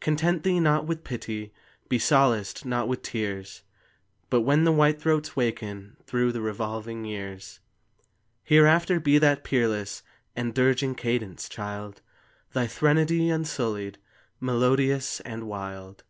Content 0.00 0.42
thee, 0.42 0.58
not 0.58 0.84
with 0.88 1.04
pity; 1.04 1.54
Be 1.88 1.96
solaced, 1.96 2.66
not 2.66 2.88
with 2.88 3.02
tears; 3.02 3.62
But 4.28 4.40
when 4.40 4.64
the 4.64 4.72
whitethroats 4.72 5.36
waken 5.36 5.96
Through 6.08 6.32
the 6.32 6.40
revolving 6.40 7.04
years, 7.04 7.60
Hereafter 8.42 8.98
be 8.98 9.16
that 9.18 9.44
peerless 9.44 10.02
And 10.34 10.52
dirging 10.56 10.96
cadence, 10.96 11.48
child, 11.48 12.02
Thy 12.52 12.66
threnody 12.66 13.30
unsullied, 13.30 13.98
Melodious, 14.40 15.20
and 15.20 15.44
wild. 15.46 16.02